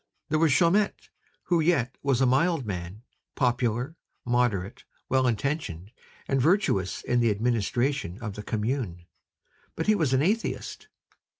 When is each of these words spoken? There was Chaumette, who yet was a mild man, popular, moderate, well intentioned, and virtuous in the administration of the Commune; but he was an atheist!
There 0.29 0.39
was 0.39 0.51
Chaumette, 0.51 1.09
who 1.43 1.59
yet 1.59 1.95
was 2.01 2.21
a 2.21 2.25
mild 2.25 2.65
man, 2.65 3.03
popular, 3.35 3.95
moderate, 4.25 4.83
well 5.09 5.27
intentioned, 5.27 5.91
and 6.27 6.41
virtuous 6.41 7.03
in 7.03 7.19
the 7.19 7.29
administration 7.29 8.17
of 8.19 8.33
the 8.33 8.41
Commune; 8.41 9.05
but 9.75 9.85
he 9.85 9.93
was 9.93 10.11
an 10.11 10.23
atheist! 10.23 10.87